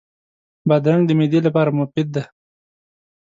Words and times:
بادرنګ 0.67 1.03
د 1.07 1.11
معدې 1.17 1.39
لپاره 1.47 1.69
مفید 1.79 2.07
دی. 2.15 2.23